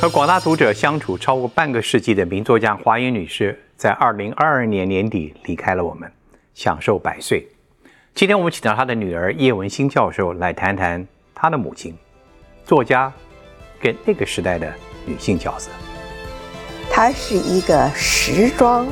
[0.00, 6.10] 和广大读者相处超过半个世纪的名作家华英女士，在二零二二年年底离开了我们，
[6.54, 7.48] 享受百岁。
[8.14, 11.96] 今天我们请到她的女儿叶文心教授来谈谈她的母亲，
[12.64, 13.12] 作家
[13.80, 14.72] 跟那个时代的
[15.04, 15.70] 女性角色。
[16.90, 18.86] 她是一个时装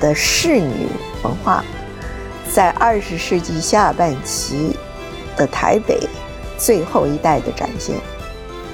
[0.00, 0.86] 的仕女
[1.22, 1.64] 文化，
[2.52, 4.76] 在二十世纪下半期
[5.36, 6.00] 的台北
[6.56, 7.96] 最后一代的展现。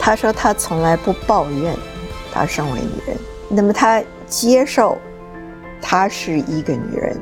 [0.05, 1.77] 她说：“她从来不抱怨
[2.33, 3.17] 她身为女人，
[3.49, 4.99] 那么她接受
[5.81, 7.17] 她是一个女人，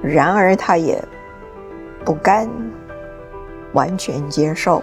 [0.00, 1.02] 然而她也
[2.04, 2.48] 不甘
[3.72, 4.80] 完全接受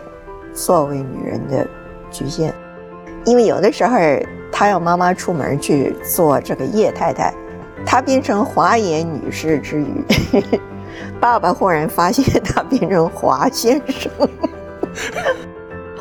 [0.53, 1.65] 作为女人的
[2.11, 2.53] 局限，
[3.23, 3.97] 因为有的时候
[4.51, 7.33] 她要妈妈出门去做这个叶太太，
[7.85, 10.03] 她变成华严女士之余，
[11.21, 14.11] 爸爸忽然发现她变成华先生。”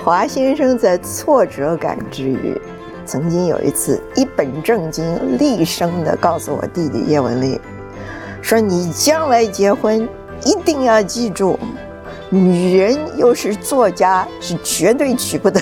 [0.05, 2.61] 华先生在挫折感之余，
[3.07, 7.59] 曾经有一次一本正经、厉声的告诉我弟弟叶文丽，
[8.43, 10.07] 说：“你将来结婚
[10.45, 11.59] 一定要记住，
[12.29, 15.59] 女人又是作家是绝对娶不得，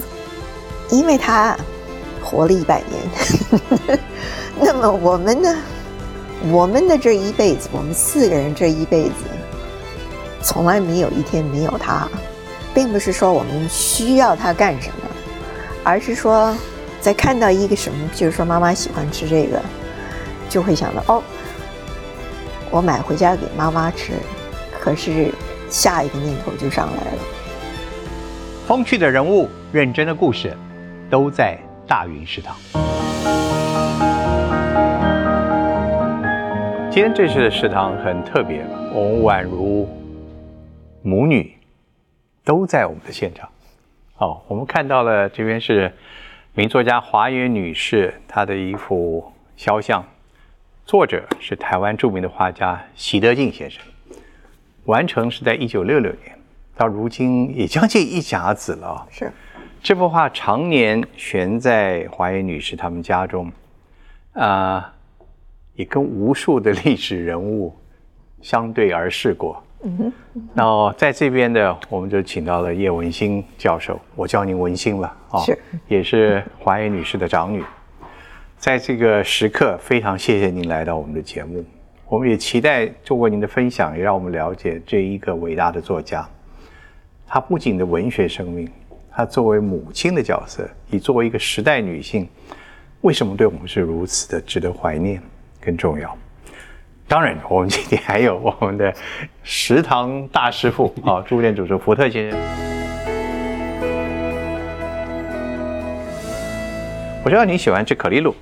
[0.92, 1.56] 因为她
[2.22, 3.98] 活了一百年。
[4.60, 5.56] 那么我们呢？
[6.52, 9.14] 我们的这一辈子，我们四个人这一辈子，
[10.42, 12.06] 从来没有一天没有她。”
[12.74, 15.08] 并不是说我们需要它干什么，
[15.82, 16.56] 而是说，
[17.00, 19.60] 在看到一个什么，就是说妈妈喜欢吃这个，
[20.48, 21.22] 就会想到哦，
[22.70, 24.12] 我买回家给妈妈吃。
[24.78, 25.30] 可是
[25.68, 27.18] 下一个念头就上来了。
[28.66, 30.56] 风趣的人物，认真的故事，
[31.10, 32.56] 都在大云食堂。
[36.90, 39.88] 今天这次的食堂很特别，我们宛如
[41.02, 41.59] 母女。
[42.44, 43.48] 都在我们的现场。
[44.18, 45.92] 哦，我们看到了这边是
[46.54, 50.04] 名作家华元女士她的一幅肖像，
[50.84, 53.82] 作者是台湾著名的画家席德进先生，
[54.84, 56.38] 完成是在一九六六年，
[56.76, 59.06] 到如今也将近一甲子了。
[59.10, 59.32] 是
[59.82, 63.50] 这幅画常年悬在华元女士他们家中，
[64.34, 64.92] 啊，
[65.74, 67.74] 也跟无数的历史人物
[68.42, 69.64] 相对而视过。
[69.82, 70.12] 嗯哼，
[70.54, 75.58] 然后在这边的，我们就请到了叶文心教授，我叫您文心了啊，是，
[75.88, 77.64] 也是华野女士的长女。
[78.58, 81.64] 在这个时刻，非常谢谢您来到我们的节目，
[82.08, 86.28] 我们也期待通过您的分享，也让我们了解这一个伟大的作家，
[87.26, 88.68] 她不仅的文学生命，
[89.10, 92.28] 她作为母亲的角色，以作为一个时代女性，
[93.00, 95.22] 为什么对我们是如此的值得怀念
[95.58, 96.14] 跟重要？
[97.10, 98.94] 当然，我们今天还有我们的
[99.42, 102.38] 食堂大师傅 啊，驻店主厨福特先生。
[107.24, 108.32] 我知道你喜欢吃可丽露，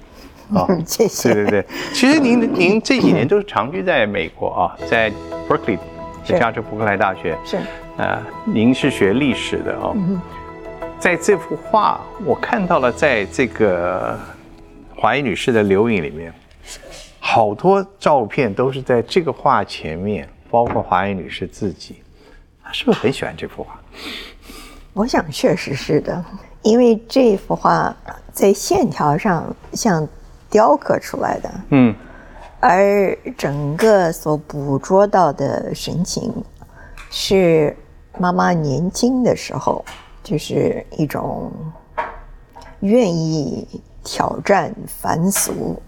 [0.53, 1.33] 啊， 谢谢。
[1.33, 5.11] 对对对，其实您您这几年都是长居在美国啊，在
[5.49, 5.79] Berkeley，
[6.23, 7.39] 在加州伯克莱大学。
[7.47, 7.57] 是。
[7.97, 9.97] 啊，您是学历史的哦。
[10.99, 14.15] 在这幅画，我看到了，在这个
[14.95, 16.31] 华裔女士的留影里面。
[17.21, 22.03] 好多照片都是在这个画前面，包括华裔女士自己，
[22.63, 23.79] 她是不是很喜欢这幅画？
[24.95, 26.25] 我想确实是的，
[26.63, 27.95] 因为这幅画
[28.33, 30.07] 在线条上像
[30.51, 31.95] 雕刻出来的，嗯，
[32.61, 36.33] 而整个所捕捉到的神情
[37.11, 37.77] 是
[38.19, 39.85] 妈妈年轻的时候，
[40.25, 41.53] 就是一种
[42.81, 43.67] 愿意
[44.03, 45.81] 挑战凡俗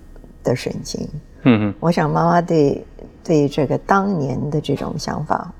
[0.43, 1.09] 的神经。
[1.43, 2.85] 嗯嗯，我想妈妈对
[3.25, 5.53] 对这个当年的这种想法，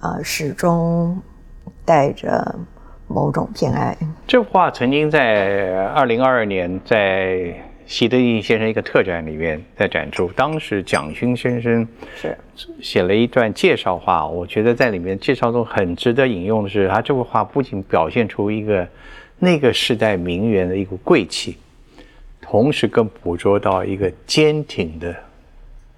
[0.00, 1.20] 啊，始终
[1.84, 2.58] 带着
[3.06, 3.96] 某种偏爱。
[4.26, 7.54] 这幅画曾经在二零二二年在
[7.86, 11.86] 习德义先生一个特展里面在展出，当时蒋勋先生
[12.16, 12.36] 是
[12.82, 18.86] 写了一段介绍话，我觉得在里面介绍中很值得引用的是，他这幅画不仅表现出一个
[19.38, 21.56] 那个时代名媛的一股贵气。
[22.50, 25.14] 同时，更捕捉到一个坚挺的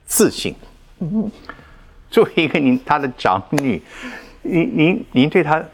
[0.05, 0.52] 自信。
[0.99, 1.31] 嗯，
[2.11, 3.81] 作为一个您他的长女，
[4.43, 5.64] 您您您对她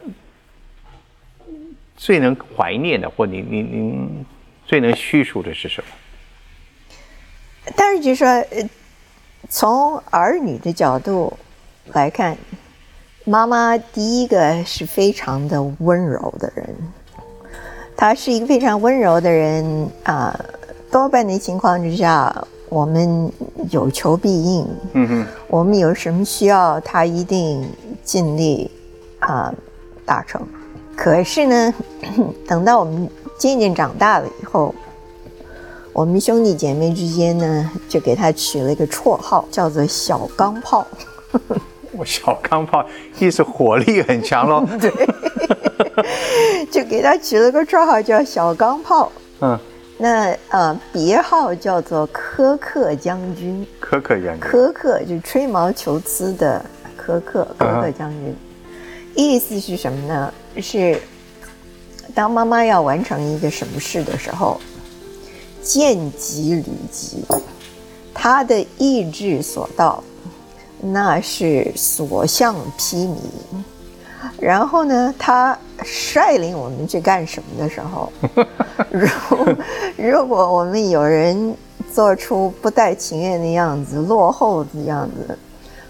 [1.95, 4.25] 最能怀念的，或您您您
[4.67, 5.89] 最能叙述的是什么？
[7.75, 8.27] 但是，就说
[9.49, 11.35] 从儿女的角度
[11.87, 12.37] 来看，
[13.25, 16.75] 妈妈第一个是非常的温柔的人，
[17.95, 20.39] 她是一个非常温柔的人啊。
[20.91, 22.33] 多半的情况之下，
[22.69, 23.31] 我们
[23.71, 24.67] 有求必应。
[24.93, 27.67] 嗯哼，我们有什么需要，他一定
[28.03, 28.69] 尽力
[29.19, 29.53] 啊
[30.05, 30.41] 达成。
[30.95, 31.73] 可是呢，
[32.47, 34.73] 等到我们渐渐长大了以后，
[35.93, 40.85] 我们兄弟姐妹之间呢，就给他取了一个绰号，叫做“小钢炮”。
[41.93, 42.85] 我小钢炮，
[43.19, 44.65] 意思火力很强喽。
[44.79, 44.91] 对，
[46.71, 49.11] 就给他取了个绰号叫“小钢炮”。
[49.41, 49.57] 嗯，
[49.97, 53.65] 那呃，别号叫做“苛刻将军”。
[53.81, 54.49] 苛刻将军。
[54.49, 56.63] 苛刻就吹毛求疵的
[56.95, 58.35] 苛刻，苛刻将军。
[59.15, 60.31] 意思是什么呢？
[60.61, 61.01] 是
[62.13, 64.61] 当妈妈要完成一个什么事的时候，
[65.63, 67.25] 见机履机，
[68.13, 70.03] 他的意志所到，
[70.79, 73.17] 那是所向披靡。
[74.39, 78.11] 然后呢，他率领我们去干什么的时候，
[78.89, 79.07] 如
[79.95, 81.55] 如果我们有人
[81.93, 85.37] 做出不带情愿的样子、落后的样子。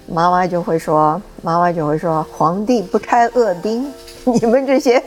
[0.09, 3.91] 妈妈就会说：“妈妈就会说，皇帝不开恶兵，
[4.23, 5.03] 你们这些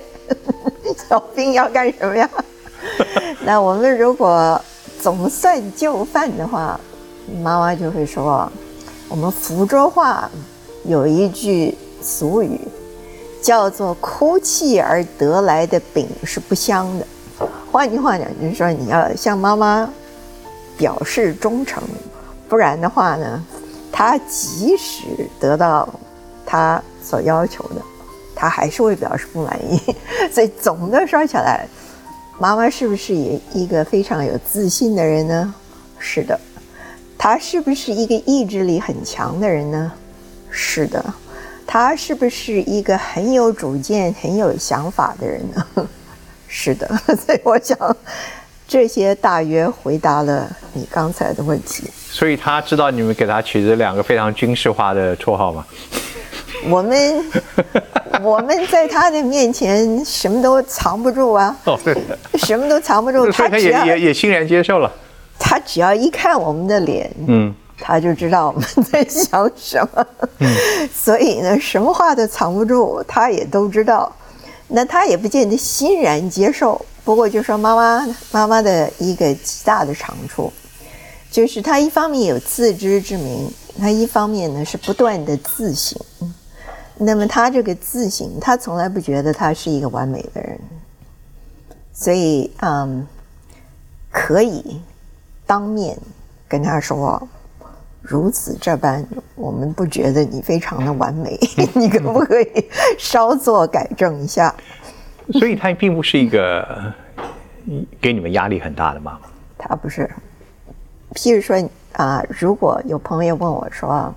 [1.09, 2.29] 小兵要干什么呀？”
[3.43, 4.61] 那我们如果
[5.01, 6.79] 总算就范的话，
[7.43, 8.53] 妈妈就会说
[9.09, 10.31] ：“我们福州话
[10.85, 12.61] 有一句俗语，
[13.43, 17.07] 叫做‘哭泣而得来的饼是不香的’。
[17.71, 19.89] 换句话讲，就是说你要向妈妈
[20.77, 21.83] 表示忠诚，
[22.49, 23.45] 不然的话呢？”
[23.93, 25.87] 他即使得到
[26.47, 27.83] 他所要求的，
[28.35, 29.79] 他还是会表示不满意。
[30.33, 31.67] 所以总的说起来，
[32.39, 35.55] 妈妈是不是也一个非常有自信的人呢？
[35.99, 36.39] 是的。
[37.19, 39.93] 他是不是一个意志力很强的人呢？
[40.51, 41.05] 是的。
[41.73, 45.65] 他是不是一个很有主见、很有想法的人呢？
[46.49, 46.89] 是的。
[47.25, 47.79] 所以我想。
[48.67, 51.91] 这些大约回答了你刚才的问题。
[52.09, 55.67] 所以他知道你们给他取的两个非常军事化的绰号吗？
[56.69, 57.25] 我们
[58.23, 61.57] 我们在他的面前什么都藏不住啊！
[61.67, 61.97] 哦，对，
[62.39, 63.29] 什么都藏不住。
[63.33, 64.89] 他也也也欣然接受了。
[65.37, 70.07] 他只要一看我们的脸，嗯，他就知道我们在想什么。
[70.39, 70.55] 嗯，
[70.95, 74.15] 所以呢，什么话都藏不住，他也都知道。
[74.69, 76.85] 那他也不见得欣然接受。
[77.03, 80.53] 不过，就说妈妈妈妈的一个极大的长处，
[81.31, 85.99] 就是她一方面有自知之明，她一方面呢是不断的自省。
[87.03, 90.61] 那么他这个自省，他从来不觉得他是一个完美的人，
[91.95, 93.07] 所以嗯，
[94.11, 94.81] 可以
[95.47, 95.99] 当面
[96.47, 97.27] 跟他说，
[98.11, 101.39] 如此这般，我们不觉得你非常的完美，
[101.75, 102.69] 你可不可以
[102.99, 104.53] 稍作改正一下？
[105.39, 106.93] 所以他并不是一个
[108.01, 109.21] 给你们压力很大的妈妈。
[109.57, 110.11] 他不是。
[111.15, 111.57] 譬如说
[111.93, 114.13] 啊，如果有朋友问我说：“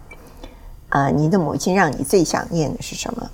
[0.89, 3.29] 啊，你的母亲让你最想念的是什么？”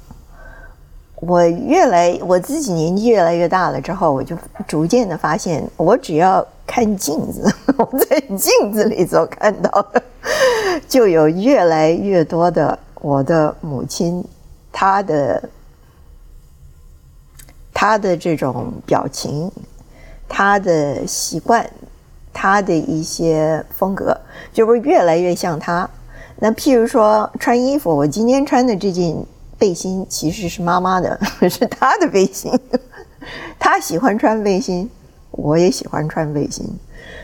[1.22, 10.02] 我越来我自己年纪越来越大了之后，我就逐渐的发现，我只要看镜子， 我在镜子里所看到的，
[10.88, 14.24] 就有越来越多的我的母亲，
[14.72, 15.50] 她的。
[17.72, 19.50] 他的这种表情，
[20.28, 21.66] 他的习惯，
[22.34, 24.20] 他的一些风格，
[24.52, 25.90] 就是越来越像他。
[26.40, 29.16] 那譬如说穿衣服，我今天穿的这件
[29.58, 31.18] 背心其实是妈妈的，
[31.50, 32.52] 是她的背心。
[33.58, 34.92] 她喜欢穿背心，
[35.32, 36.68] 我也喜欢穿背心。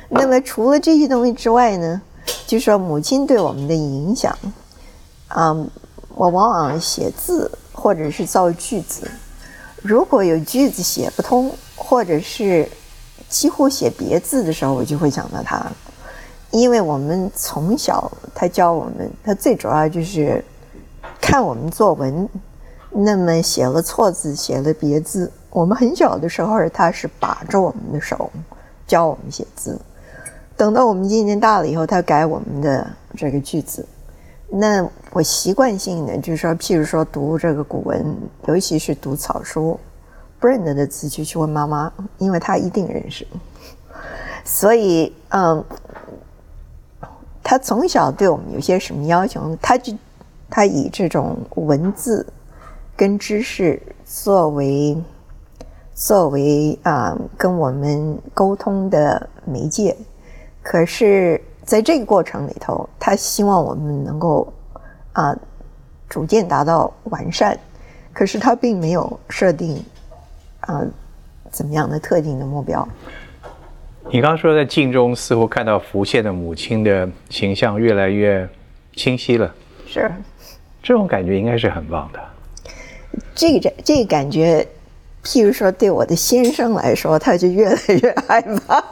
[0.07, 2.01] 那么除了这些东西之外呢，
[2.47, 4.37] 就说母亲对我们的影响，
[5.27, 5.51] 啊，
[6.09, 9.09] 我往往写字或者是造句子。
[9.81, 12.67] 如果有句子写不通，或者是
[13.29, 15.63] 几乎写别字的时候，我就会想到他，
[16.51, 20.43] 因为我们从小他教我们，他最主要就是
[21.21, 22.27] 看我们作文，
[22.91, 28.31] 那么写了错字，写了别字，我们很小的时候他是把着我们的手
[28.87, 29.79] 教我们写字，
[30.57, 33.85] 等到我们渐渐大了以后，他改我们的这个句子。
[34.47, 38.15] 那我习惯性的就是说，譬如说读这个古文，
[38.47, 39.79] 尤其是读草书，
[40.39, 43.25] 不认得的字就去问妈妈，因为她一定认识。
[44.43, 45.63] 所以，嗯，
[47.43, 49.93] 他从小对我们有些什么要求，他就
[50.49, 52.25] 他以这种文字
[52.95, 54.95] 跟知识作为
[55.95, 59.97] 作为啊跟我们沟通的媒介，
[60.65, 61.39] 可是。
[61.65, 64.53] 在这个过程里头，他希望我们能够
[65.13, 65.35] 啊
[66.07, 67.57] 逐渐达到完善，
[68.13, 69.83] 可是他并没有设定
[70.59, 70.85] 啊
[71.49, 72.87] 怎么样的特定的目标。
[74.11, 78.47] 你刚刚说在镜中似乎看到浮现的母亲的形象越来越
[78.95, 79.51] 清晰了，
[79.87, 80.11] 是
[80.83, 82.19] 这种感觉应该是很棒的。
[83.33, 84.63] 这个这这个感觉
[85.23, 88.83] 譬如说，对我的先生来说，他就越来越害怕。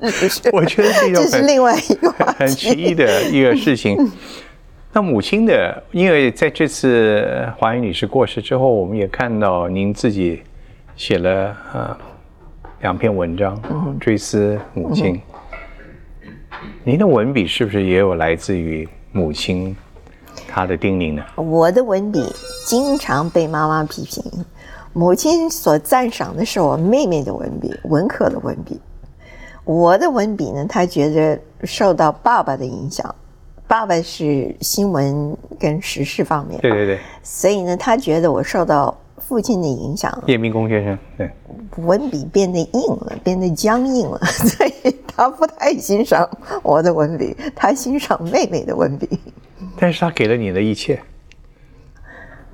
[0.52, 3.96] 我觉得这是另外一个很奇异的一个事情。
[4.92, 10.42] 那母亲的，因为在这次华云女士过世之后，我们也看到您自己
[10.96, 11.96] 写了呃
[12.80, 13.60] 两篇文章
[14.00, 15.20] 追思母亲。
[16.82, 19.76] 您的文笔是不是也有来自于母亲
[20.48, 21.22] 她的叮咛呢？
[21.34, 22.24] 我的文笔
[22.64, 24.22] 经常被妈妈批评，
[24.94, 28.80] 母亲所赞赏的是我妹妹的文笔，文科的文笔。
[29.66, 33.14] 我的文笔呢，他觉得受到爸爸的影响。
[33.68, 40.22] 爸爸是新闻跟时事方面，对对对，所以呢，他觉得我受到父亲的影响。
[40.28, 41.28] 叶明公先生，对，
[41.78, 46.30] 文笔变得硬了，变得僵硬了， 所以他不太欣赏
[46.62, 49.18] 我的文笔，他欣赏妹妹的文笔。
[49.76, 51.02] 但是他给了你的一切，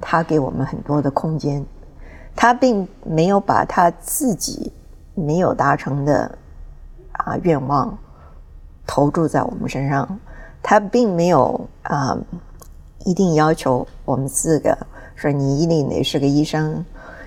[0.01, 1.63] 他给我们很多的空间，
[2.35, 4.73] 他并没有把他自己
[5.15, 6.39] 没有达成的
[7.13, 7.99] 啊愿望
[8.87, 10.19] 投注在我们身上。
[10.63, 12.17] 他并没有啊，
[13.05, 14.79] 一定要求我们四个
[15.17, 16.85] 说你一定得是个医生，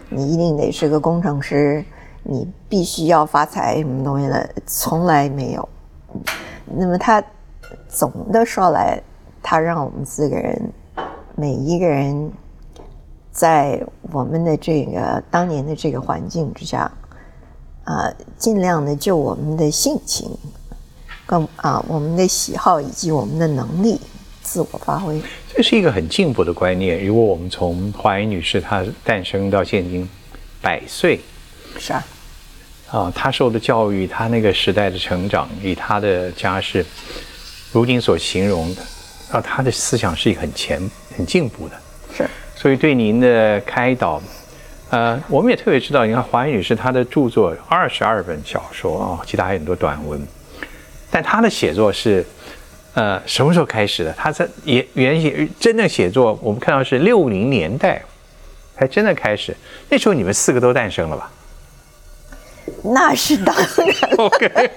[0.10, 1.84] 你一定得是个工程师，
[2.24, 5.68] 你必须要发财什么东西的，从来没有。
[6.66, 7.22] 那么他
[7.90, 9.02] 总的说来，
[9.44, 10.72] 他让我们四个人
[11.36, 12.32] 每一个人
[13.32, 16.90] 在我们的这个当年的这个环境之下，
[17.86, 20.30] 啊，尽量的就我们的性情。
[21.28, 24.00] 更啊，我们的喜好以及我们的能力
[24.44, 25.20] 自我发挥，
[25.52, 27.04] 这是一个很进步的观念。
[27.04, 30.08] 如果我们从华云女士她诞生到现今
[30.62, 31.20] 百岁，
[31.80, 32.06] 是啊，
[32.92, 36.86] 啊，她受的教育，她那个时代的成长，以她的家世，
[37.72, 38.82] 如今所形容的，
[39.32, 40.80] 啊，她的思想是一个很前、
[41.18, 41.76] 很进步的。
[42.16, 44.22] 是，所以对您的开导，
[44.92, 50.22] 呃，我们也特别知道，你看华云女士她的著作二十二本小说啊，其他还有很多短文。
[51.12, 52.26] 但他的写作是，
[52.94, 54.14] 呃，什么时候开始的？
[54.14, 58.02] 他在也原写真正写作，我们看到是六零年代
[58.78, 59.56] 才真的开始。
[59.90, 61.32] 那时候你们四个都诞生了吧？
[62.84, 64.12] 那是当然。
[64.18, 64.72] OK，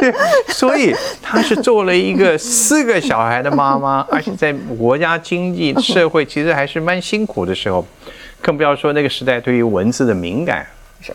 [0.00, 0.14] 对，
[0.48, 7.84] 所以他是做了一个四个小孩的妈妈，而且在国家经济社会其实还是蛮辛苦的时候，
[8.44, 10.66] 更不要说那个时代对于文字的敏感。
[11.00, 11.14] 是。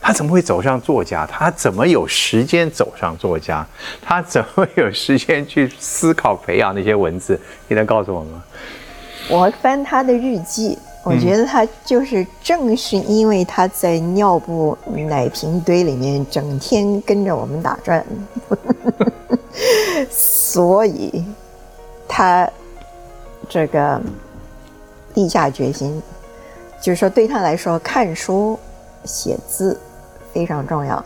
[0.00, 1.24] 他怎么会走上作家？
[1.26, 3.64] 他怎么有时间走上作家？
[4.00, 7.38] 他怎么有时间去思考培养那些文字？
[7.68, 8.42] 你能告诉我吗？
[9.28, 14.76] 我翻他的日记，我觉得他就是正是因为他在尿布
[15.08, 18.04] 奶瓶堆里面整天跟着我们打转，
[20.10, 21.24] 所以
[22.08, 22.50] 他
[23.48, 24.02] 这个
[25.14, 26.02] 立下决心，
[26.82, 28.58] 就是说对他来说，看书
[29.04, 29.80] 写字。
[30.34, 31.04] 非常重要。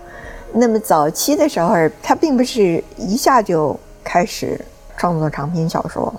[0.52, 4.56] 那么早期的时候，他并不是一下就开始
[4.96, 6.14] 创作长篇小说，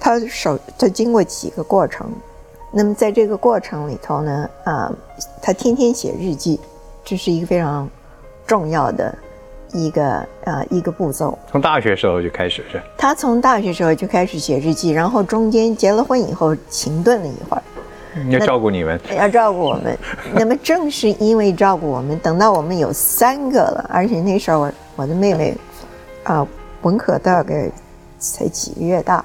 [0.00, 2.10] 他首他经过几个过程。
[2.72, 4.90] 那么在这个过程里头呢，啊，
[5.42, 6.58] 他天天写日记，
[7.04, 7.86] 这是一个非常
[8.46, 9.14] 重要的
[9.74, 11.38] 一个啊一个步骤。
[11.50, 12.80] 从大学时候就开始是？
[12.96, 17.62] 他从大学时候就开始写日记，然后中间结了婚以后停顿了一会儿。
[18.30, 19.96] 要照顾你们，要照顾我们。
[20.34, 25.56] 那么正是因为照顾我们，等到我们有三个了，而且那时候我我的妹妹
[26.24, 26.46] 啊，
[26.82, 27.70] 文可大概
[28.18, 29.24] 才几个月大，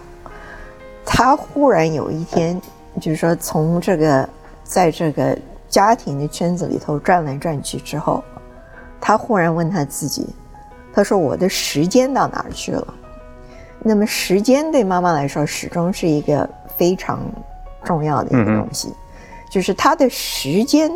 [1.06, 2.62] 她忽然有一天，
[3.02, 4.28] 就是说从这个
[4.64, 8.24] 在这个家庭的圈子里头转来转去之后，
[9.02, 10.28] 她忽然问她自己，
[10.94, 12.94] 她说：“我的时间到哪儿去了？”
[13.86, 17.20] 那么时间对妈妈来说，始终是一个非常。
[17.84, 18.94] 重要的一个东西，
[19.50, 20.92] 就是他的时间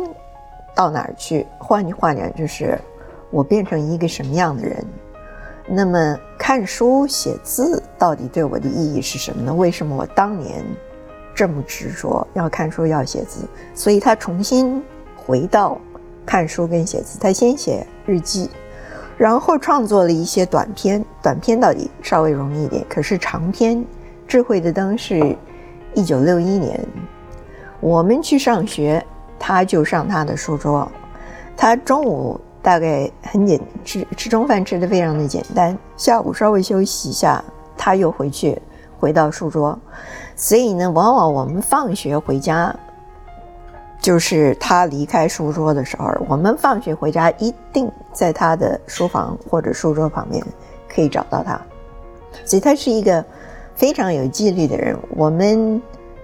[0.74, 1.46] 到哪儿去？
[1.58, 2.78] 换句话讲，就是
[3.30, 4.84] 我变成一个什么样的人？
[5.68, 9.52] 那么看书写字到底对我的意义是什么呢？
[9.52, 10.64] 为什么我当年
[11.34, 13.46] 这么执着要看书要写字？
[13.74, 14.82] 所以他重新
[15.14, 15.78] 回到
[16.24, 18.48] 看书跟写字，他先写日记，
[19.18, 21.04] 然后创作了一些短篇。
[21.22, 23.76] 短篇到底稍微容易一点，可是长篇
[24.26, 25.36] 《智慧的灯》是。
[25.94, 26.80] 一九六一年，
[27.80, 29.04] 我们去上学，
[29.38, 30.88] 他就上他的书桌。
[31.56, 35.76] 他中午大概很简吃吃中饭，吃的非常的简单。
[35.96, 37.42] 下午稍微休息一下，
[37.76, 38.60] 他又回去
[38.98, 39.76] 回到书桌。
[40.36, 42.72] 所以呢，往往我们放学回家，
[44.00, 50.44] 就是他离开书桌的时候，我们放学回家一定在他的书房或者书桌旁边
[50.88, 51.60] 可以找到他。
[52.44, 53.24] 所以他是一个。
[53.78, 55.80] 非常有纪律的人，我们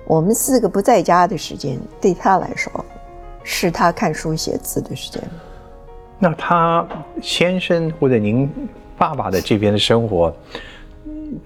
[0.06, 2.84] 我们四个不在家的时间，对他来说
[3.44, 5.23] 是他看书写字的时间。
[6.18, 6.84] 那他
[7.23, 8.50] 先生或者您
[8.99, 10.34] 爸爸的这边的生活，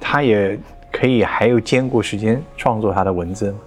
[0.00, 0.58] 他也
[0.90, 3.58] 可以还有兼顾时间创作他的文字吗？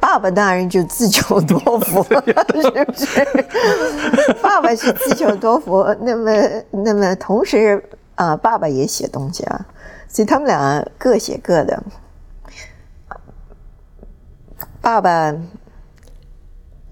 [0.00, 3.06] 爸爸当然就自求多福， 是不是？
[4.40, 6.32] 爸爸是自求多福，那么
[6.70, 7.82] 那么同时
[8.14, 9.66] 啊，爸爸也写东西啊，
[10.16, 11.82] 所以他们俩各写各的。
[14.80, 15.30] 爸爸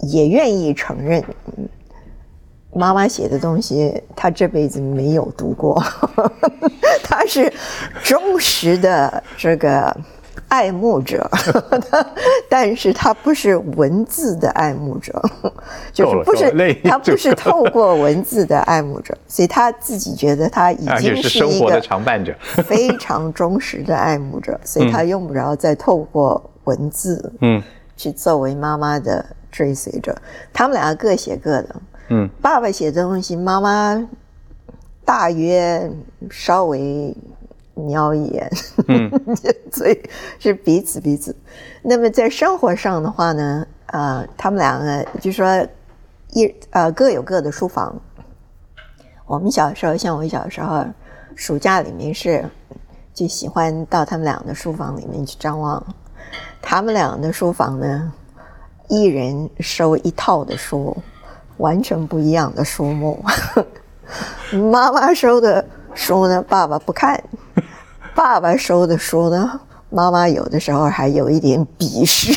[0.00, 1.24] 也愿意承认，
[2.70, 5.82] 妈妈写的东西他这辈子没有读过，
[7.02, 7.50] 他是
[8.02, 9.96] 忠实的这个。
[10.48, 11.28] 爱慕者，
[12.48, 15.20] 但是他不是文字的爱慕者，
[15.92, 16.52] 就是不是
[16.84, 21.80] 他不是透过文字的爱慕者，所以他自己觉得他已经 是一个
[22.62, 27.62] 非常忠实的爱慕者，所以他用不着再透过文字，嗯，
[27.96, 30.16] 去作为妈妈的追随者。
[30.52, 31.76] 他们两个各写各的，
[32.10, 34.08] 嗯，爸爸写的东西，妈妈
[35.04, 35.90] 大约
[36.30, 37.16] 稍微。
[37.74, 38.50] 瞄一眼，
[39.72, 40.00] 所以
[40.38, 41.34] 是彼此彼此。
[41.82, 45.46] 那么在生活上的话呢，啊，他们两个就说
[46.32, 48.00] 一呃各有各的书房。
[49.26, 50.84] 我们小时候，像我小时候，
[51.34, 52.44] 暑假里面是
[53.12, 55.82] 就喜欢到他们俩的书房里面去张望。
[56.60, 58.12] 他们俩的书房呢，
[58.88, 60.96] 一人收一套的书，
[61.56, 63.24] 完全不一样的书目。
[64.70, 65.64] 妈妈收的
[65.94, 67.22] 书呢，爸爸不看。
[68.14, 72.32] 爸爸收的书呢，妈妈有的时候还有一点鄙视，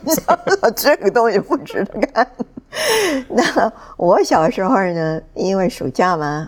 [0.76, 2.26] 这个东西不值得看。
[3.28, 6.46] 那我小时候呢，因为暑假嘛，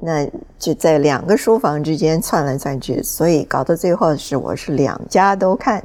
[0.00, 0.26] 那
[0.58, 5.82] 就在两个书房之间窜来窜去，所以搞到最后是我是两家都看。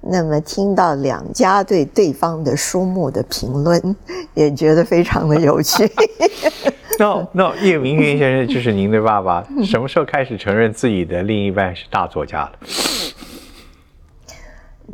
[0.00, 3.96] 那么听到两家对对方的书目的评论，
[4.34, 5.90] 也觉得非常的有趣。
[6.98, 12.52] 那那叶明云先生就是您的爸爸，什么时候开始承认自己的另一半是大作家了？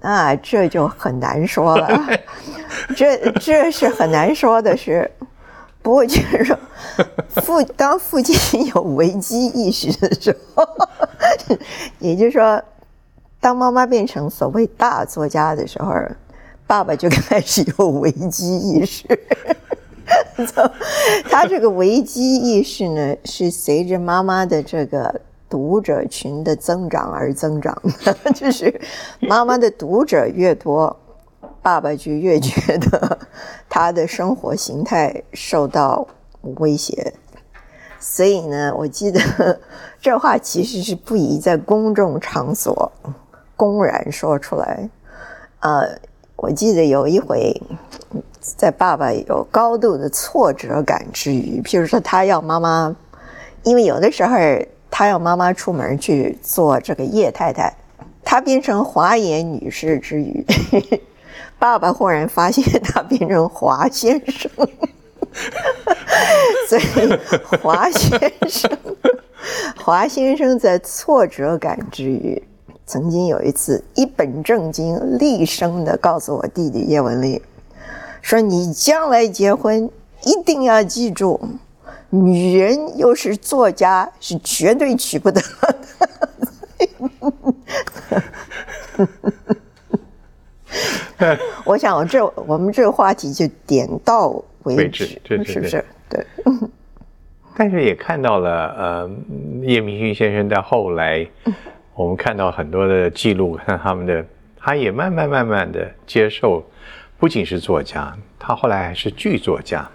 [0.03, 2.19] 那这就很难说了，
[2.97, 5.11] 这这是很难说的事。
[5.81, 6.59] 不过就是说，
[7.43, 10.67] 父当父亲有危机意识的时候，
[12.01, 12.61] 也就是说，
[13.45, 15.93] 当妈妈变成所谓大作家的时候，
[16.67, 19.07] 爸爸就开始有危机意识。
[21.29, 28.17] 他这个危机意识呢，是随着妈妈的这个读者群的增长而增长的。
[28.33, 28.81] 就是
[29.21, 30.97] 妈妈的读者越多，
[31.61, 33.19] 爸爸就越觉得
[33.69, 36.09] 他的生活形态受到
[36.57, 37.13] 威胁。
[38.01, 39.21] 所以呢，我记得
[40.01, 42.91] 这话其实是不宜在公众场所
[43.57, 44.89] 公然说出来。
[45.61, 45.99] 呃，
[46.37, 47.61] 我记得有一回。
[48.57, 52.95] 在爸爸有高度的挫折感之余，譬如说他要妈妈，
[53.63, 54.37] 因为有的时候
[54.91, 57.75] 他要妈妈出门去做这个叶太太，
[58.23, 60.45] 他变成华严女士之余，
[61.59, 64.51] 爸爸忽然发现他变成华先生，
[66.69, 67.19] 所以
[67.63, 68.71] 华先生，
[69.75, 72.43] 华先生在挫折感之余，
[72.87, 77.41] 曾经有一次一本正经厉声的告诉我弟弟叶文丽。
[78.21, 79.91] 说你将来结婚
[80.25, 81.41] 一定要记住，
[82.11, 85.79] 女人又是作家，是绝对娶不得的。
[91.65, 95.85] 我想，这我们这个话题就点到为止，是不是？
[96.09, 96.27] 对。
[97.57, 99.11] 但是也看到了，呃，
[99.63, 101.27] 叶明勋先生在后来，
[101.95, 104.25] 我们看到很多的记录，看他们的，
[104.57, 106.65] 他也慢慢慢慢的接受。
[107.19, 109.89] 不仅是作家，他后来还是剧作家。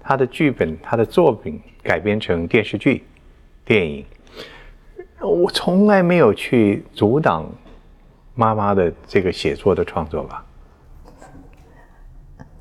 [0.00, 3.04] 他的剧本、他的作品改编成电视剧、
[3.64, 4.06] 电影。
[5.20, 7.44] 我从来没有去阻挡
[8.34, 10.44] 妈妈的这个写作的创作吧。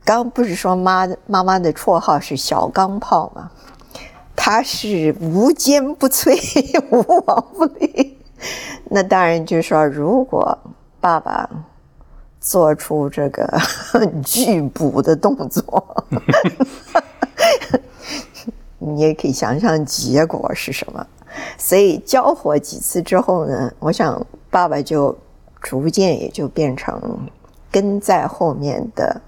[0.03, 3.51] 刚不是说妈妈妈的绰号是小钢炮吗？
[4.35, 6.35] 他是无坚不摧、
[6.89, 8.10] 无往不利。
[8.89, 10.57] 那当然就说，如果
[10.99, 11.49] 爸爸。
[12.43, 13.47] 做出这个
[14.25, 16.03] 拒捕的动作，
[18.79, 21.05] 你也可以想象结果是什么。
[21.55, 25.15] 所以交火几次之后呢，我想爸爸就
[25.61, 26.99] 逐渐也就变成
[27.69, 29.21] 跟在后面的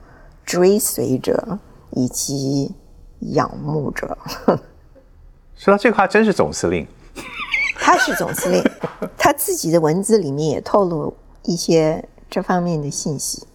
[0.43, 1.60] 追随者
[1.91, 2.73] 以及
[3.19, 4.17] 仰慕者。
[5.56, 6.88] 说到这话，真是总司令。
[7.75, 8.63] 他是总司令，
[9.17, 12.03] 他自己的文字里面也透露一些。
[12.29, 13.45] 这方面的信息，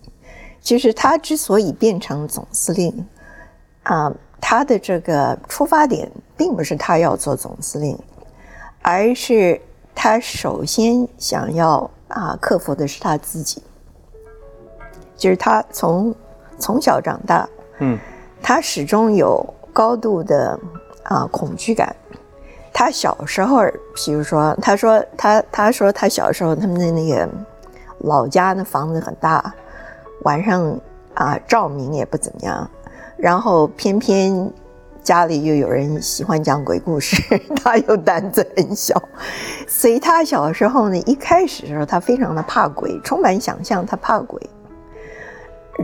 [0.61, 3.09] 就是他之所以变成总司令，
[3.83, 7.99] 啊，他的这个出发点并不是他要做总司令，
[8.81, 9.61] 而是
[9.97, 13.61] 他首先想要啊克服的是他自己，
[15.17, 16.15] 就是他从
[16.57, 17.49] 从小长大，
[17.81, 17.99] 嗯，
[18.41, 20.57] 他始终有高度的
[21.03, 21.97] 啊恐惧感。
[22.79, 27.29] 他小时候，比如说，他说他他说他小时候他们的那个
[28.03, 29.53] 老家那房子很大，
[30.23, 30.79] 晚上
[31.15, 32.71] 啊照明也不怎么样，
[33.17, 34.49] 然后偏偏
[35.03, 37.17] 家里又有人喜欢讲鬼故事，
[37.57, 38.95] 他又胆子很小，
[39.67, 44.41] 所以他小时候呢，一开始的时候他非常的怕鬼，充满想象，他怕鬼。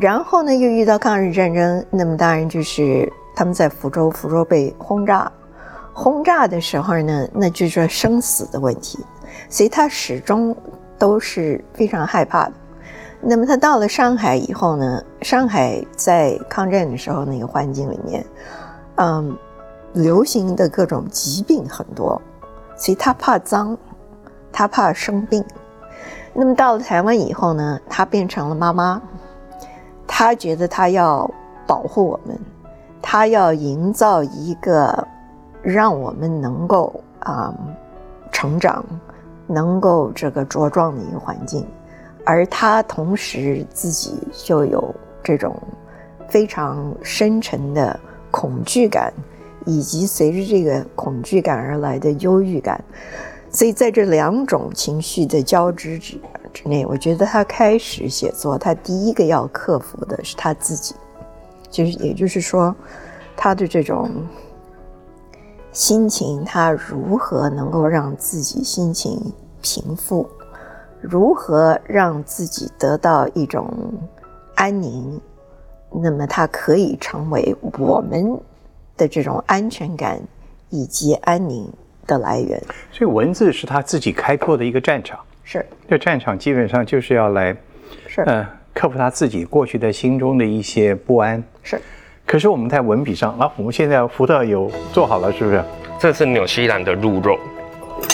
[0.01, 5.29] 然后呢，又遇到抗日战争，那么当然就是他们在福州，福州被轰炸。
[5.97, 8.99] 轰炸的时候呢，那就是生死的问题，
[9.49, 10.55] 所以他始终
[10.99, 12.53] 都是非常害怕的。
[13.21, 18.27] 那么他到了上海以后呢，上海在抗战的时候那个环境里面，
[18.97, 19.39] 嗯，
[19.93, 22.21] 流行的各种疾病很多，
[22.77, 23.79] 所以他怕脏，
[24.53, 25.45] 他怕生病。
[26.35, 29.01] 那么到了台湾以后呢，他变成了妈妈，
[30.09, 31.31] 他觉得他要
[31.69, 32.37] 保护我们，
[33.01, 35.07] 他要营造一个。
[35.65, 37.55] 让我们能够啊
[38.31, 38.85] 成长，
[39.47, 41.67] 能够这个茁壮的一个环境，
[42.23, 45.57] 而他同时自己就有这种
[46.29, 47.99] 非常深沉的
[48.31, 49.11] 恐惧感，
[49.65, 52.85] 以及随着这个恐惧感而来的忧郁感，
[53.51, 56.19] 所以在这两种情绪的交织之
[56.53, 60.95] 之内，我觉得他开始写作，他第一个要克服的是他自己，
[61.71, 62.77] 就是也就是说，
[63.35, 64.11] 他的这种。
[65.75, 69.21] 心情，他如何能够让自己心情
[69.61, 70.27] 平复？
[71.01, 73.69] 如何让自己得到一种
[74.55, 75.21] 安宁？
[75.91, 78.41] 那么，他可以成为我们
[78.97, 80.21] 的这种安全感
[80.71, 81.69] 以及安宁
[82.07, 82.63] 的来源。
[82.93, 85.19] 所以，文字是他自己开拓的一个战场。
[85.43, 87.55] 是，这战场基本上就是要来，
[88.07, 91.43] 是，嗯，克服他自己过去的心中的一些不安。
[91.65, 91.81] 是。
[92.27, 95.63] 可是我们在文笔上，啊，我们现在福特有做好了，是不是？
[96.01, 97.39] 这是纽西兰的鹿肉。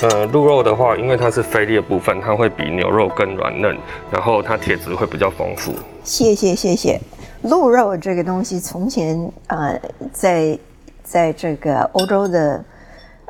[0.03, 3.77] 呃，鹿肉的话，因为它是菲力的部分，它会比牛肉更软嫩，
[4.11, 5.73] 然后它铁质会比较丰富。
[6.03, 7.01] 谢谢谢谢。
[7.43, 9.73] 鹿肉这个东西，从前啊，
[10.13, 10.59] 在
[11.03, 12.65] 在这个欧洲的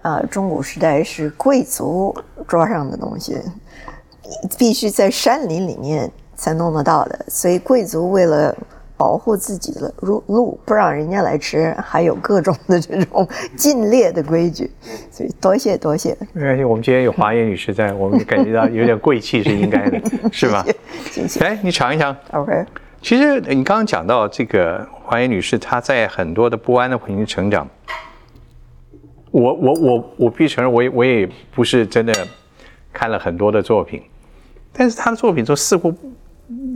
[0.03, 2.15] 啊中古时代是贵族
[2.49, 3.39] 桌上的东西，
[4.59, 8.57] 必须在山林里面才弄得到的，所以贵族为了。
[9.01, 14.71] 保护自己的鹿，鹿不让人家来吃，还有各种的这种 禁猎的规矩，
[15.11, 16.15] 所以多谢多谢。
[16.35, 19.99] 没关系，我们今天有华野女士在，我们感觉到有点贵气是应该的，
[20.31, 20.63] 是吧？
[21.11, 21.41] 谢谢。
[21.41, 22.15] 来，你尝一尝。
[22.33, 22.53] OK。
[23.01, 27.67] 其实你刚刚讲到这个华野女士，她在很多的不安的环境成长。
[29.31, 32.13] 我我我我必须承认，我也我也不是真的
[32.93, 34.03] 看了很多的作品，
[34.75, 35.91] 但是她的作品中似乎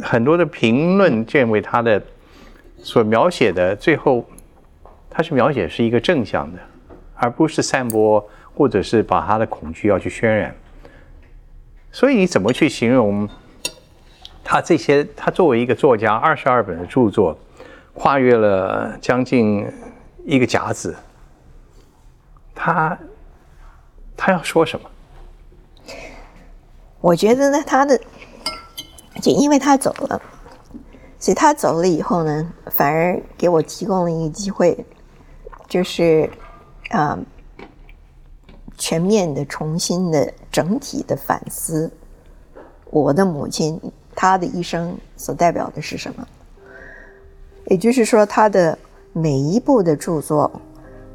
[0.01, 2.03] 很多的评论认为她的。
[2.85, 4.25] 所描写的最后，
[5.09, 6.61] 他是描写是一个正向的，
[7.15, 10.55] 而不是散播或者是把他的恐惧要去渲染。
[11.91, 13.27] 所以你怎么去形容
[14.45, 15.03] 他这些？
[15.17, 17.39] 他作为一个作家，二十二本的著作，
[17.95, 19.67] 跨越了将近
[20.27, 20.95] 一个甲子，
[22.55, 22.99] 他
[24.15, 24.91] 他要说什么？
[27.01, 27.99] 我觉得呢，他的
[29.23, 30.21] 就因为他走了。
[31.25, 34.85] 所以他走了以后呢，反而给我提供了一个机会，
[35.67, 36.29] 就是
[36.91, 37.19] 啊，
[38.77, 41.91] 全面的、重新的、整体的反思
[42.91, 43.81] 我的母亲
[44.15, 46.29] 她的一生所代表的是什么。
[47.69, 48.79] 也就是说，他的
[49.15, 50.53] 每一部的著作